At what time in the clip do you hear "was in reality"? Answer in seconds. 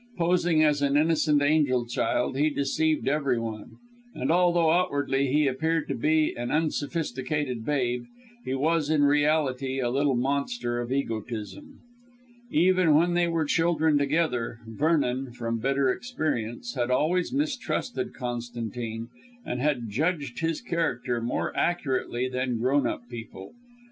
8.55-9.79